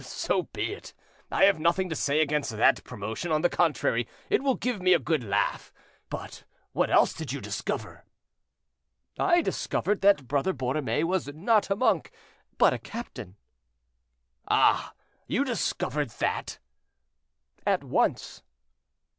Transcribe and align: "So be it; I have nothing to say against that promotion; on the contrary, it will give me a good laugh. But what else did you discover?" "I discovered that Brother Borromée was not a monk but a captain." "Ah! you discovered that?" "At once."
"So 0.03 0.47
be 0.51 0.73
it; 0.73 0.95
I 1.29 1.43
have 1.45 1.59
nothing 1.59 1.87
to 1.89 1.95
say 1.95 2.21
against 2.21 2.49
that 2.57 2.83
promotion; 2.83 3.31
on 3.31 3.43
the 3.43 3.51
contrary, 3.51 4.07
it 4.31 4.41
will 4.41 4.55
give 4.55 4.81
me 4.81 4.93
a 4.93 4.99
good 4.99 5.23
laugh. 5.23 5.71
But 6.09 6.43
what 6.71 6.89
else 6.89 7.13
did 7.13 7.31
you 7.31 7.39
discover?" 7.39 8.03
"I 9.19 9.43
discovered 9.43 10.01
that 10.01 10.27
Brother 10.27 10.53
Borromée 10.55 11.03
was 11.03 11.31
not 11.35 11.69
a 11.69 11.75
monk 11.75 12.11
but 12.57 12.73
a 12.73 12.79
captain." 12.79 13.35
"Ah! 14.47 14.95
you 15.27 15.43
discovered 15.45 16.09
that?" 16.17 16.57
"At 17.67 17.83
once." 17.83 18.41